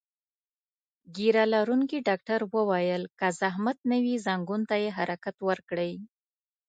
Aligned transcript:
ږیره 1.15 1.43
لرونکي 1.53 1.97
ډاکټر 2.07 2.39
وویل: 2.55 3.03
که 3.19 3.27
زحمت 3.41 3.77
نه 3.91 3.97
وي، 4.03 4.15
ځنګون 4.25 4.61
ته 4.69 4.75
یې 4.83 4.89
حرکت 4.97 5.35
ورکړئ. 5.49 5.93